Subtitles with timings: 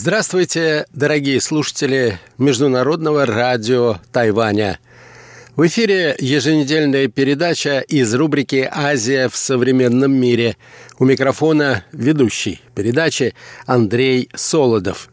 [0.00, 4.78] Здравствуйте, дорогие слушатели Международного радио Тайваня.
[5.56, 10.56] В эфире еженедельная передача из рубрики «Азия в современном мире».
[11.00, 13.34] У микрофона ведущий передачи
[13.66, 15.10] Андрей Солодов.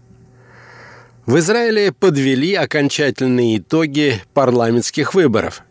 [1.25, 5.63] В Израиле подвели окончательные итоги парламентских выборов.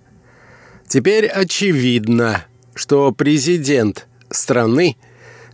[0.89, 4.97] Теперь очевидно, что президент страны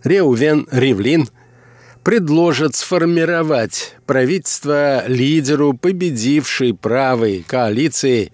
[0.03, 1.29] Реувен Ривлин–
[2.03, 8.31] предложат сформировать правительство лидеру победившей правой коалиции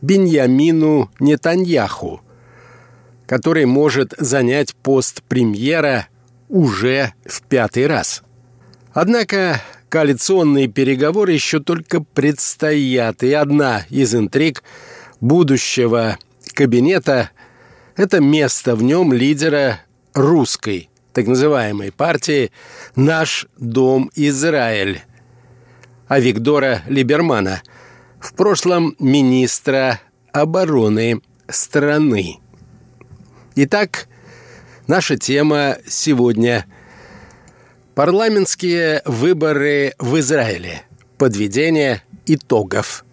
[0.00, 2.22] Беньямину Нетаньяху,
[3.26, 6.08] который может занять пост премьера
[6.48, 8.22] уже в пятый раз.
[8.92, 14.62] Однако коалиционные переговоры еще только предстоят, и одна из интриг
[15.20, 16.18] будущего
[16.54, 17.30] кабинета–
[17.96, 19.80] это место в нем лидера
[20.14, 22.50] русской так называемой партии
[22.96, 25.02] «Наш дом Израиль»
[26.12, 27.62] а Виктора Либермана,
[28.20, 29.98] в прошлом министра
[30.30, 32.36] обороны страны.
[33.54, 34.08] Итак,
[34.86, 36.66] наша тема сегодня–
[37.94, 40.82] парламентские выборы в Израиле.
[41.16, 43.06] Подведение итогов–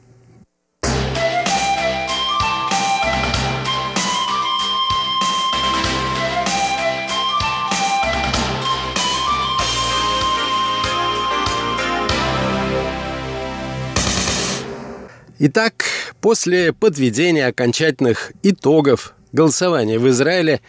[15.41, 15.85] Итак,
[16.19, 20.59] после подведения окончательных итогов голосования в Израиле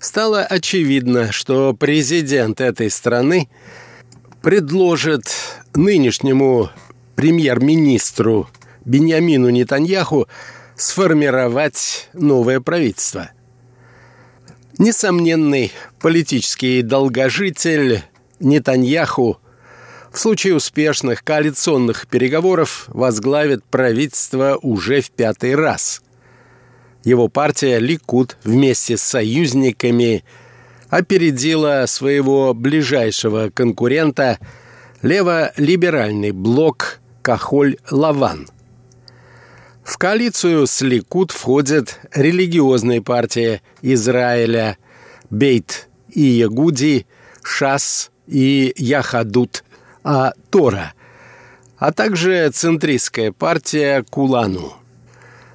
[0.00, 3.50] стало очевидно, что президент этой страны
[4.40, 5.30] предложит
[5.74, 6.70] нынешнему
[7.16, 8.48] премьер-министру
[8.86, 10.26] Беньямину Нетаньяху
[10.74, 13.30] сформировать новое правительство.
[14.78, 15.70] Несомненный
[16.00, 18.02] политический долгожитель
[18.40, 19.38] Нетаньяху
[20.14, 26.02] в случае успешных коалиционных переговоров возглавит правительство уже в пятый раз.
[27.02, 30.24] Его партия «Ликуд» вместе с союзниками
[30.88, 34.38] опередила своего ближайшего конкурента
[35.02, 38.48] лево-либеральный блок «Кахоль-Лаван».
[39.82, 44.78] В коалицию с Ликуд входят религиозные партии Израиля
[45.28, 47.04] Бейт и Ягуди,
[47.42, 49.63] Шас и Яхадут
[50.04, 50.92] а Тора,
[51.78, 54.74] а также центристская партия Кулану.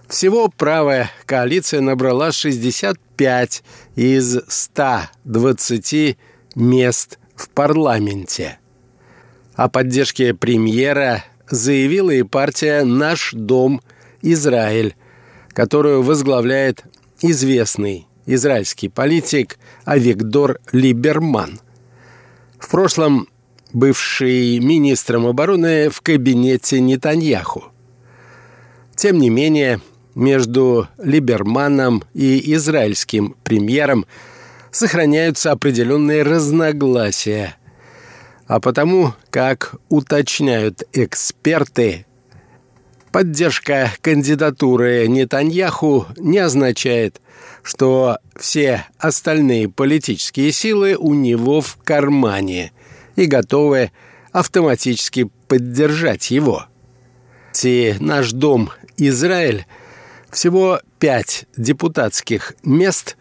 [0.08, 3.64] Всего правая коалиция набрала 65
[3.96, 6.18] из 120
[6.56, 8.58] мест в парламенте.
[9.56, 13.82] О поддержке премьера заявила и партия «Наш дом
[14.22, 14.96] Израиль»,
[15.50, 16.84] которую возглавляет
[17.22, 21.60] известный израильский политик Авигдор Либерман.
[22.58, 23.28] В прошлом
[23.74, 27.66] бывший министром обороны в кабинете Нетаньяху.
[28.96, 29.80] Тем не менее,
[30.16, 34.06] между Либерманом и израильским премьером
[34.72, 37.56] сохраняются определенные разногласия.
[38.48, 42.06] А потому, как уточняют эксперты,
[43.12, 47.22] поддержка кандидатуры Нетаньяху не означает,
[47.62, 52.72] что все остальные политические силы у него в кармане–
[53.20, 53.92] и готовы
[54.32, 56.66] автоматически поддержать его.
[57.64, 59.66] И наш дом Израиль
[60.32, 63.18] всего пять депутатских мест,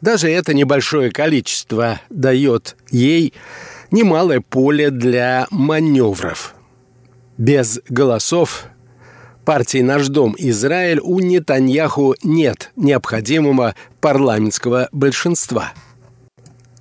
[0.00, 3.34] даже это небольшое количество дает ей
[3.90, 6.54] немалое поле для маневров.
[7.36, 8.64] Без голосов
[9.44, 15.72] партии «Наш дом Израиль» у Нетаньяху нет необходимого парламентского большинства.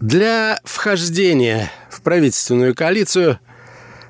[0.03, 3.39] Для вхождения в правительственную коалицию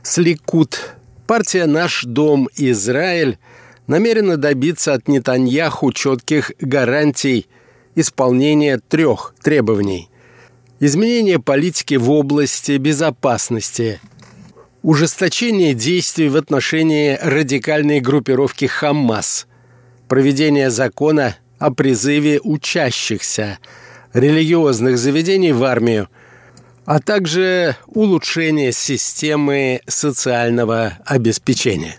[0.02, 0.96] с Ликут
[1.28, 3.38] партия «Наш дом Израиль»
[3.86, 7.46] намерена добиться от Нетаньяху четких гарантий
[7.94, 10.10] исполнения трех требований.
[10.80, 14.02] Изменение политики в области безопасности,
[14.82, 19.46] ужесточение действий в отношении радикальной группировки «Хамас»,
[20.08, 23.60] проведение закона о призыве учащихся
[24.14, 26.10] религиозных заведений в армию–
[26.86, 31.98] а также улучшение системы социального обеспечения.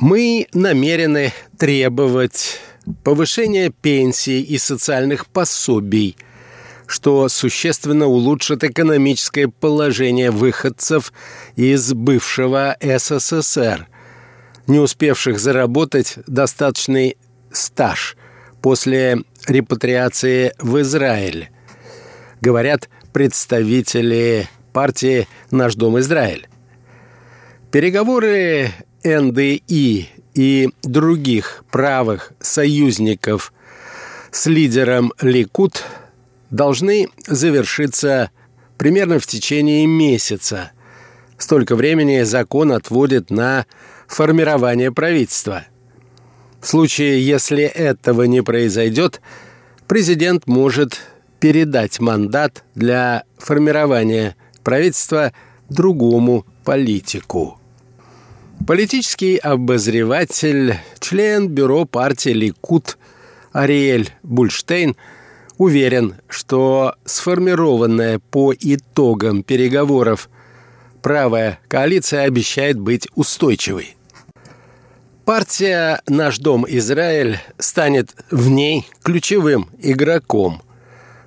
[0.00, 2.60] Мы намерены требовать
[3.02, 6.16] повышение пенсий и социальных пособий,
[6.86, 11.12] что существенно улучшит экономическое положение выходцев
[11.56, 13.88] из бывшего СССР,
[14.66, 17.16] не успевших заработать достаточный
[17.52, 18.16] стаж
[18.62, 21.50] после репатриации в Израиль,
[22.40, 26.48] говорят представители партии «Наш дом Израиль».
[27.72, 28.70] Переговоры
[29.04, 30.08] НДИ
[30.38, 33.52] и других правых союзников
[34.30, 35.82] с лидером Ликут
[36.50, 38.30] должны завершиться
[38.76, 40.70] примерно в течение месяца.
[41.38, 43.66] Столько времени закон отводит на
[44.06, 45.64] формирование правительства.
[46.60, 49.20] В случае, если этого не произойдет,
[49.88, 51.00] президент может
[51.40, 55.32] передать мандат для формирования правительства
[55.68, 57.57] другому политику.
[58.66, 62.98] Политический обозреватель, член бюро партии «Ликут»
[63.52, 64.96] Ариэль Бульштейн
[65.56, 70.28] уверен, что сформированная по итогам переговоров
[71.02, 73.96] правая коалиция обещает быть устойчивой.
[75.24, 80.62] Партия «Наш дом Израиль» станет в ней ключевым игроком,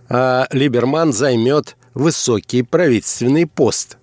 [0.10, 3.98] а Либерман займет высокий правительственный пост.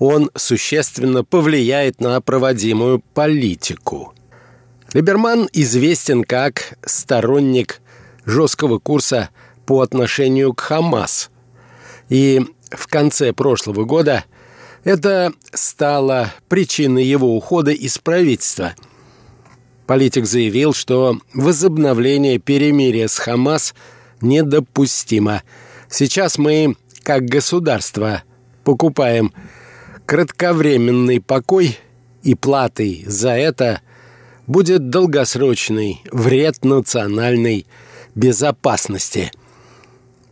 [0.00, 4.14] Он существенно повлияет на проводимую политику.
[4.94, 7.82] Либерман известен как сторонник
[8.24, 9.28] жесткого курса
[9.66, 11.30] по отношению к Хамас.
[12.08, 14.24] И в конце прошлого года
[14.84, 18.74] это стало причиной его ухода из правительства.
[19.86, 23.74] Политик заявил, что возобновление перемирия с Хамас
[24.22, 25.42] недопустимо.
[25.90, 28.22] Сейчас мы, как государство,
[28.64, 29.34] покупаем
[30.10, 31.78] кратковременный покой,
[32.24, 33.80] и платой за это
[34.48, 37.64] будет долгосрочный вред национальной
[38.16, 39.30] безопасности,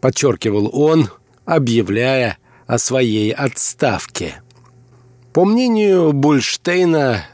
[0.00, 1.10] подчеркивал он,
[1.44, 4.42] объявляя о своей отставке.
[5.32, 7.26] По мнению Бульштейна,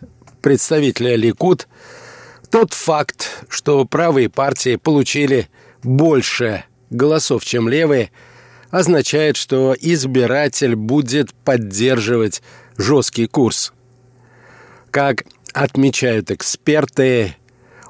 [0.43, 1.67] представителя Ликут,
[2.50, 5.49] тот факт, что правые партии получили
[5.82, 8.11] больше голосов, чем левые,
[8.75, 12.43] означает, что избиратель будет поддерживать
[12.76, 13.73] жесткий курс.
[14.91, 15.23] Как
[15.53, 17.37] отмечают эксперты,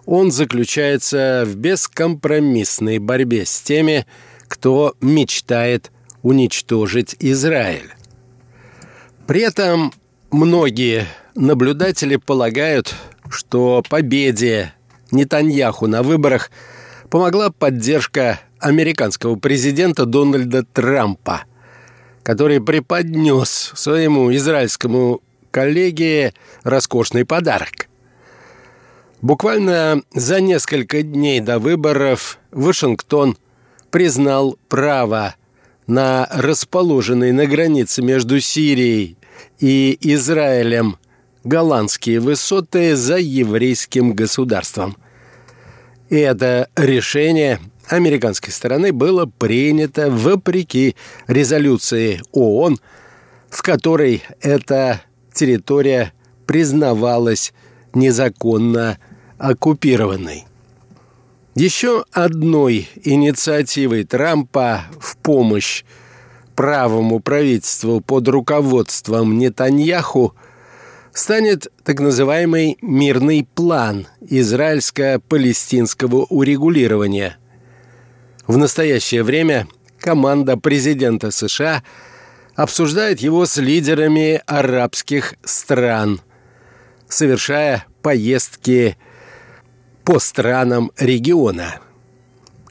[0.05, 4.07] он заключается в бескомпромиссной борьбе с теми,
[4.47, 5.91] кто мечтает
[6.23, 7.95] уничтожить Израиль.
[9.27, 9.95] При этом
[10.31, 12.95] многие наблюдатели полагают,
[13.31, 14.75] что победе
[15.11, 16.51] Нетаньяху на выборах
[17.09, 21.45] помогла поддержка американского президента Дональда Трампа,
[22.23, 25.21] который преподнес своему израильскому
[25.51, 26.35] коллеге
[26.65, 27.89] роскошный подарок–
[29.25, 33.39] Буквально за несколько дней до выборов Вашингтон
[33.91, 35.35] признал право
[35.87, 39.17] на расположенные на границе между Сирией
[39.59, 40.99] и Израилем
[41.43, 44.95] голландские высоты за еврейским государством.
[46.11, 50.97] И это решение американской стороны было принято вопреки
[51.27, 52.79] резолюции ООН,
[53.51, 56.13] в которой эта территория
[56.47, 57.53] признавалась
[57.95, 58.99] незаконно
[59.39, 60.45] оккупированной.
[61.55, 65.85] Еще одной инициативой Трампа в помощь
[66.57, 70.35] правому правительству под руководством Нетаньяху
[71.13, 77.39] станет так называемый «мирный план» израильско-палестинского урегулирования.
[78.47, 79.67] В настоящее время
[79.99, 81.83] команда президента США
[82.55, 86.21] обсуждает его с лидерами арабских стран,
[87.09, 88.99] совершая поездки
[90.05, 91.77] по странам региона.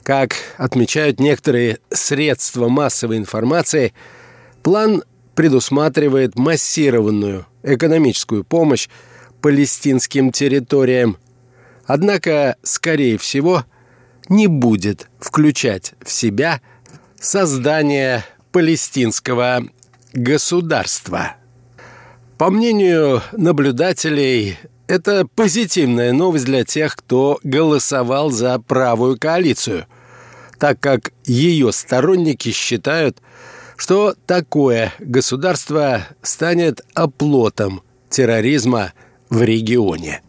[0.04, 3.94] Как отмечают некоторые средства массовой информации,
[4.62, 5.02] план
[5.34, 8.88] предусматривает массированную экономическую помощь
[9.40, 11.18] палестинским территориям,
[11.86, 13.64] однако, скорее всего,
[14.28, 16.60] не будет включать в себя
[17.20, 19.64] создание палестинского
[20.12, 21.36] государства.
[22.38, 29.86] По мнению наблюдателей, это позитивная новость для тех, кто голосовал за правую коалицию,
[30.58, 33.18] так как ее сторонники считают,
[33.76, 38.92] что такое государство станет оплотом терроризма
[39.30, 40.22] в регионе.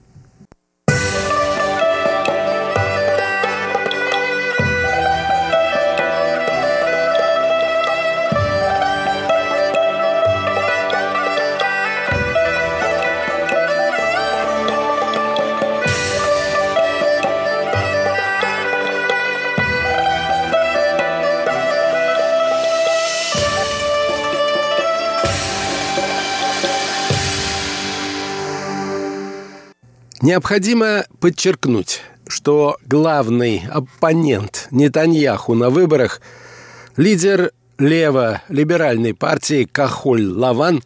[30.26, 36.20] Необходимо подчеркнуть, что главный оппонент Нетаньяху на выборах–
[36.98, 40.84] лидер лево-либеральной партии Кахоль-Лаван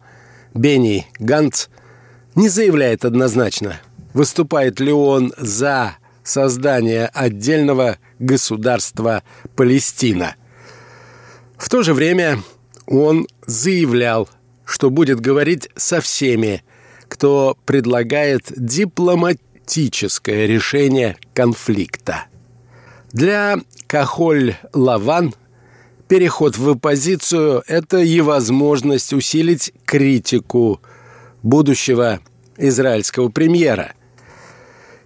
[0.52, 1.68] Бенни Ганц
[2.34, 3.80] не заявляет однозначно,
[4.12, 9.22] выступает ли он за создание отдельного государства
[9.56, 10.36] Палестина.
[11.56, 12.42] В то же время
[12.86, 14.28] он заявлял,
[14.66, 16.62] что будет говорить со всеми,
[17.20, 22.24] кто предлагает дипломатическое решение конфликта.
[23.12, 25.34] Для Кахоль-Лаван
[26.08, 30.80] переход в оппозицию– это и возможность усилить критику
[31.42, 32.20] будущего
[32.56, 33.92] израильского премьера.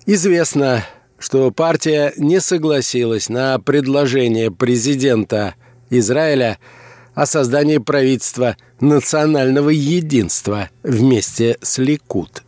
[0.06, 0.84] Известно,
[1.18, 5.56] что партия не согласилась на предложение президента
[5.90, 6.60] Израиля
[7.14, 12.42] о создании правительства национального единства вместе с Ликут.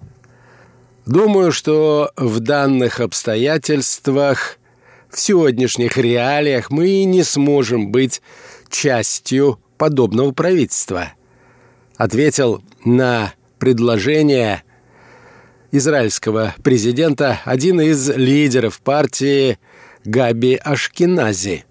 [1.06, 4.58] Думаю, что в данных обстоятельствах,
[5.08, 8.20] в сегодняшних реалиях мы не сможем быть
[8.68, 11.12] частью подобного правительства,
[11.96, 14.64] ответил на предложение
[15.70, 19.58] израильского президента один из лидеров партии
[20.04, 21.64] Габи Ашкинази.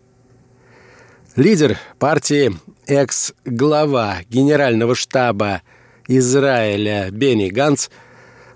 [1.35, 2.55] Лидер партии,
[2.87, 5.61] экс-глава генерального штаба
[6.07, 7.89] Израиля Бенни Ганц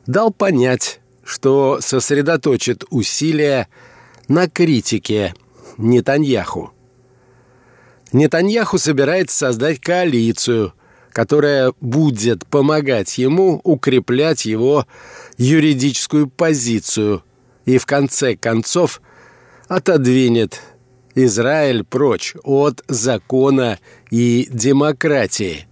[0.08, 3.68] дал понять, что сосредоточит усилия
[4.28, 5.34] на критике
[5.78, 6.72] Нетаньяху.
[8.12, 10.74] Нетаньяху собирается создать коалицию,
[11.12, 14.86] которая будет помогать ему укреплять его
[15.38, 17.24] юридическую позицию
[17.66, 19.02] и в конце концов
[19.68, 20.62] отодвинет
[21.16, 23.80] Израиль прочь от закона
[24.12, 25.68] и демократии,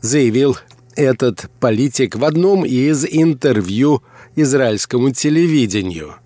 [0.00, 0.56] заявил
[0.96, 4.02] этот политик в одном из интервью
[4.34, 6.16] израильскому телевидению.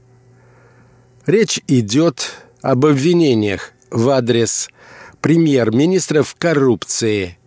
[1.26, 4.70] Речь идет об обвинениях в адрес
[5.20, 7.38] премьер-министра в коррупции.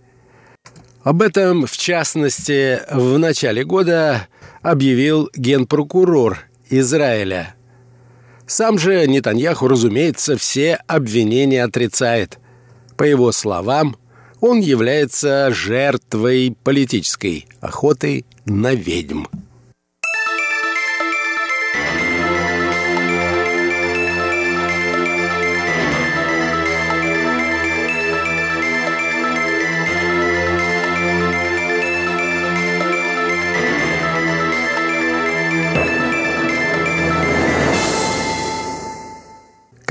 [1.04, 4.28] Об этом, в частности, в начале года
[4.62, 6.40] объявил генпрокурор
[6.70, 7.55] Израиля.
[8.48, 12.40] Сам же Нетаньяху, разумеется, все обвинения отрицает.
[12.96, 13.98] По его словам,
[14.40, 19.26] он является жертвой политической охоты на ведьм.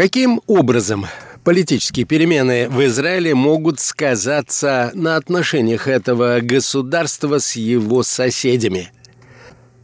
[0.04, 1.06] Каким образом
[1.44, 8.92] политические перемены в Израиле могут сказаться на отношениях этого государства с его соседями?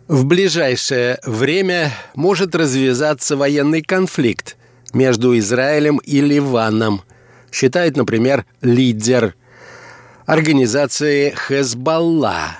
[0.08, 4.58] В ближайшее время может развязаться военный конфликт
[4.92, 7.00] между Израилем и Ливаном,
[7.50, 9.34] считает, например, лидер
[10.26, 12.58] организации Хезбалла,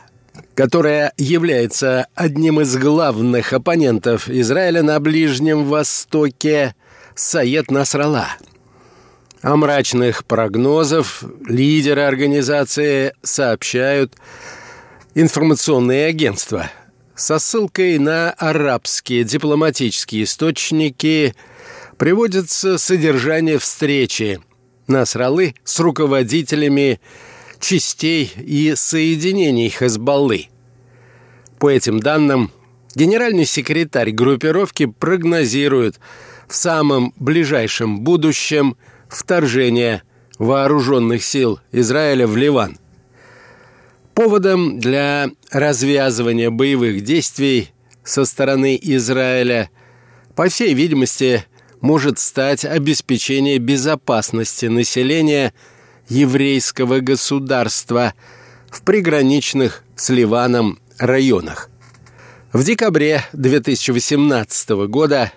[0.54, 6.74] которая является одним из главных оппонентов Израиля на Ближнем Востоке–
[7.22, 8.28] Саед Насрала.
[9.42, 14.16] О мрачных прогнозов лидеры организации сообщают
[15.14, 16.70] информационные агентства.
[17.14, 21.34] Со ссылкой на арабские дипломатические источники
[21.98, 24.40] приводится содержание встречи
[24.86, 27.02] Насралы с руководителями
[27.60, 30.46] частей и соединений Хезбаллы.
[31.58, 32.50] По этим данным,
[32.94, 36.00] генеральный секретарь группировки прогнозирует–
[36.50, 38.76] в самом ближайшем будущем
[39.09, 40.02] вторжение
[40.38, 42.76] вооруженных сил Израиля в Ливан.
[44.14, 47.71] Поводом для развязывания боевых действий
[48.02, 49.71] со стороны Израиля,
[50.35, 51.45] по всей видимости,
[51.80, 55.54] может стать обеспечение безопасности населения
[56.09, 58.12] еврейского государства
[58.71, 61.71] в приграничных с Ливаном районах.
[62.52, 65.33] В декабре 2018 года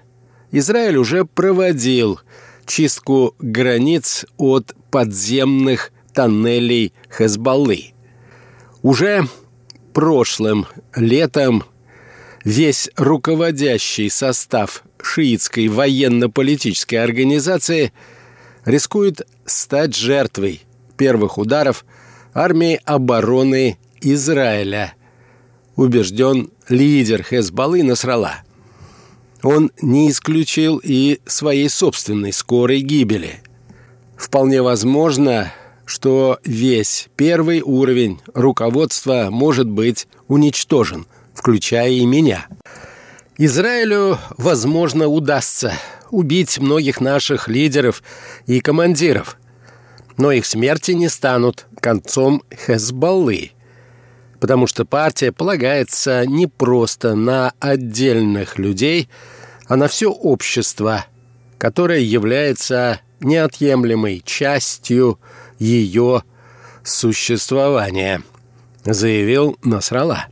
[0.55, 2.19] Израиль уже проводил
[2.67, 7.93] чистку границ от подземных тоннелей Хезбаллы.
[8.83, 9.27] Уже
[9.93, 11.63] прошлым летом
[12.45, 17.91] весь руководящий состав шиитской военно-политической организации
[18.63, 20.61] рискует стать жертвой
[20.97, 21.83] первых ударов
[22.31, 24.93] армии обороны Израиля,
[25.75, 28.42] убежден лидер Хезбаллы Насрала
[29.43, 33.41] он не исключил и своей собственной скорой гибели.
[34.17, 35.53] Вполне возможно,
[35.85, 42.47] что весь первый уровень руководства может быть уничтожен, включая и меня.
[43.37, 45.73] Израилю, возможно, удастся
[46.09, 48.01] убить многих наших лидеров
[48.45, 49.37] и командиров,
[50.17, 53.51] но их смерти не станут концом Хезбаллы,
[54.43, 59.07] потому что партия полагается не просто на отдельных людей,
[59.67, 61.05] а на все общество,
[61.57, 65.17] которое является неотъемлемой частью
[65.59, 66.23] ее
[66.83, 68.21] существования,
[68.83, 70.25] заявил Насрала.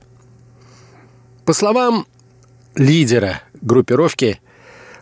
[1.45, 2.05] По словам
[2.75, 4.41] лидера группировки,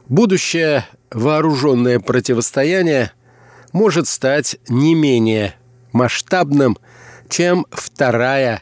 [0.07, 3.11] будущее вооруженное противостояние
[3.71, 5.55] может стать не менее
[5.93, 6.77] масштабным,
[7.27, 8.61] чем Вторая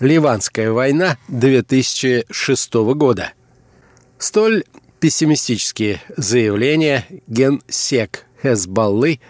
[0.00, 3.32] Ливанская война 2006 года.
[4.18, 4.64] Столь
[4.98, 9.20] пессимистические заявления генсек Хезбаллы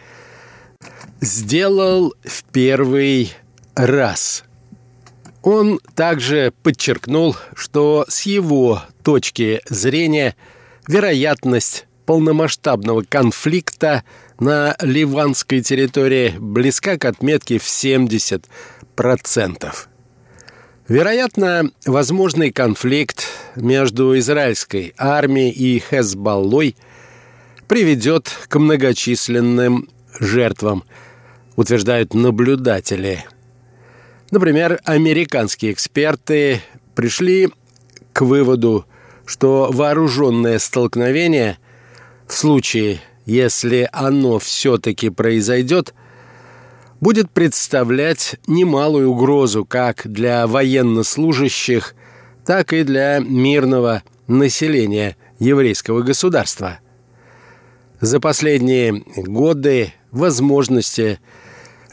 [1.20, 3.32] сделал в первый
[3.74, 4.44] раз–
[5.42, 10.36] он также подчеркнул, что с его точки зрения
[10.86, 14.04] вероятность полномасштабного конфликта
[14.38, 18.50] на ливанской территории близка к отметке в 70%.
[20.90, 26.76] Вероятно, возможный конфликт между израильской армией и Хезбаллой
[27.66, 30.84] приведет к многочисленным жертвам,
[31.56, 33.24] утверждают наблюдатели–
[34.30, 36.60] Например, американские эксперты
[36.94, 37.50] пришли
[38.12, 38.86] к выводу,
[39.26, 41.58] что вооруженное столкновение
[42.28, 45.94] в случае, если оно все-таки произойдет,
[47.00, 51.94] будет представлять немалую угрозу как для военнослужащих,
[52.44, 56.80] так и для мирного населения еврейского государства.
[58.00, 61.20] За последние годы возможности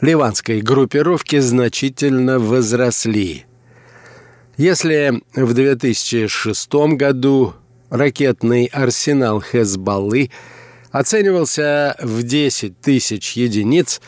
[0.00, 3.44] ливанской группировки значительно возросли.
[4.56, 7.54] Если в 2006 году
[7.90, 10.30] ракетный арсенал Хезбаллы
[10.90, 14.00] оценивался в 10 тысяч единиц,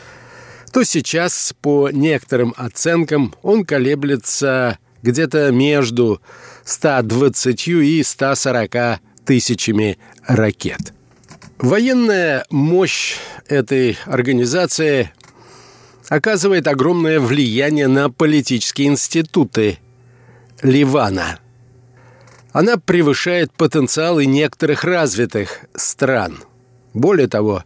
[0.71, 6.21] то сейчас, по некоторым оценкам, он колеблется где-то между
[6.63, 10.93] 120 и 140 тысячами ракет.
[11.57, 15.11] Военная мощь этой организации
[16.09, 19.77] оказывает огромное влияние на политические институты
[20.61, 21.39] Ливана.
[22.51, 26.43] Она превышает потенциалы некоторых развитых стран.
[26.93, 27.63] Более того,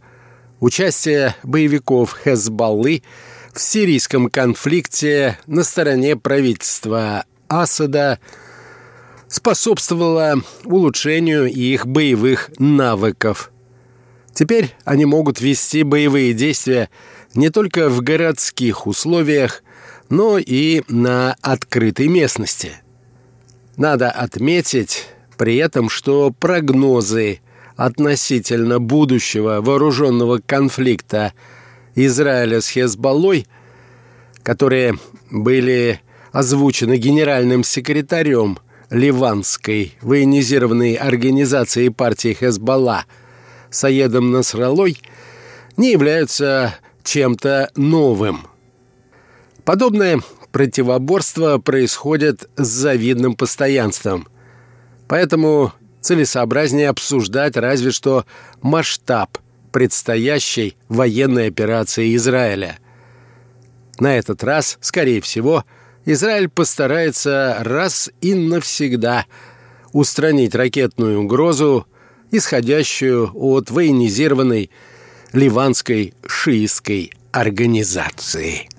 [0.66, 3.04] участие боевиков Хезбаллы
[3.54, 8.20] в сирийском конфликте на стороне правительства Асада
[9.28, 13.52] способствовало улучшению их боевых навыков.
[14.34, 16.90] Теперь они могут вести боевые действия
[17.36, 19.62] не только в городских условиях,
[20.10, 22.72] но и на открытой местности.
[23.78, 25.06] Надо отметить
[25.38, 27.42] при этом, что прогнозы
[27.76, 31.34] относительно будущего вооруженного конфликта
[31.96, 33.48] Израиля с Хезболлой,
[34.44, 34.98] которые
[35.32, 36.00] были
[36.32, 38.60] озвучены генеральным секретарем
[38.90, 43.06] ливанской военизированной организации партии Хезболла
[43.70, 44.98] Саедом Насралой,
[45.78, 48.48] не являются чем-то новым.
[49.64, 54.28] Подобное противоборство происходит с завидным постоянством.
[55.08, 55.74] Поэтому
[56.06, 58.26] целесообразнее обсуждать разве что
[58.62, 59.40] масштаб
[59.72, 62.78] предстоящей военной операции Израиля.
[64.00, 65.66] На этот раз, скорее всего,
[66.06, 69.26] Израиль постарается раз и навсегда
[69.94, 71.88] устранить ракетную угрозу,
[72.30, 74.70] исходящую от военизированной
[75.34, 78.70] ливанской шиистской организации.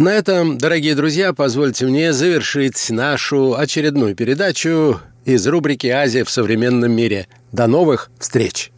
[0.00, 6.90] На этом, дорогие друзья, позвольте мне завершить нашу очередную передачу из рубрики «Азия в современном
[6.90, 7.28] мире».
[7.52, 8.72] До новых встреч!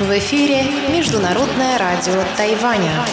[0.00, 3.04] В эфире Международное радио Тайваня.